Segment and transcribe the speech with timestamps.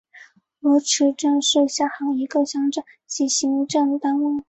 [0.61, 4.33] 罗溪镇是下辖的一个乡镇级行政单位。